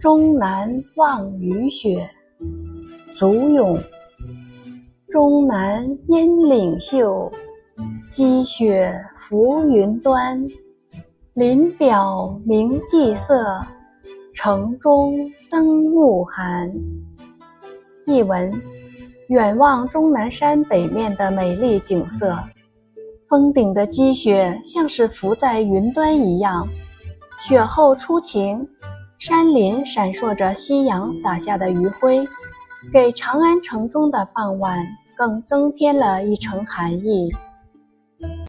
[0.00, 2.08] 终南望雨雪，
[3.14, 3.78] 祖咏。
[5.08, 7.30] 终南阴岭秀，
[8.08, 10.42] 积雪浮云端。
[11.34, 13.44] 林表明霁色，
[14.34, 15.14] 城中
[15.46, 16.72] 增暮寒。
[18.06, 18.52] 译文：
[19.28, 22.36] 远望终南山北面的美丽景色，
[23.28, 26.68] 峰顶的积雪像是浮在云端一样，
[27.38, 28.68] 雪后初晴，
[29.18, 32.26] 山林闪烁着夕阳洒下的余晖，
[32.92, 34.78] 给长安城中的傍晚。
[35.14, 37.32] 更增添了一层寒意。